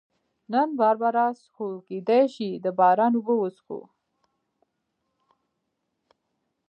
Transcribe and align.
نن 0.51 0.67
باربرا 0.79 1.27
څښو، 1.39 1.65
سبا 1.73 1.83
کېدای 1.87 2.23
شي 2.35 2.49
د 2.63 2.65
باران 2.79 3.13
اوبه 3.15 3.33
وڅښو. 3.37 3.79